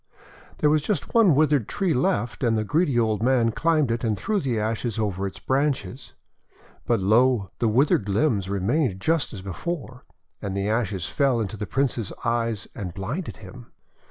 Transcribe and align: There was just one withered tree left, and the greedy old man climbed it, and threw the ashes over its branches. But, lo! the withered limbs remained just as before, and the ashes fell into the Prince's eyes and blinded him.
There 0.57 0.69
was 0.71 0.81
just 0.81 1.13
one 1.13 1.35
withered 1.35 1.67
tree 1.67 1.93
left, 1.93 2.43
and 2.43 2.57
the 2.57 2.63
greedy 2.63 2.97
old 2.97 3.21
man 3.21 3.51
climbed 3.51 3.91
it, 3.91 4.03
and 4.03 4.17
threw 4.17 4.39
the 4.39 4.59
ashes 4.59 4.97
over 4.97 5.27
its 5.27 5.37
branches. 5.37 6.13
But, 6.87 6.99
lo! 6.99 7.51
the 7.59 7.67
withered 7.67 8.09
limbs 8.09 8.49
remained 8.49 8.99
just 8.99 9.31
as 9.31 9.43
before, 9.43 10.03
and 10.41 10.57
the 10.57 10.67
ashes 10.67 11.05
fell 11.05 11.39
into 11.39 11.55
the 11.55 11.67
Prince's 11.67 12.11
eyes 12.25 12.67
and 12.73 12.95
blinded 12.95 13.37
him. 13.45 13.67